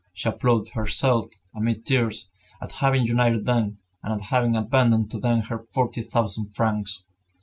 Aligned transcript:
She 0.15 0.27
applauded 0.27 0.71
herself, 0.71 1.27
amid 1.53 1.85
tears, 1.85 2.27
at 2.59 2.71
having 2.71 3.05
united 3.05 3.45
them, 3.45 3.77
and 4.01 4.11
at 4.11 4.29
having 4.29 4.55
abandoned 4.55 5.11
to 5.11 5.19
them 5.19 5.41
her 5.41 5.59
forty 5.69 6.01
thousand 6.01 6.55
francs. 6.55 7.03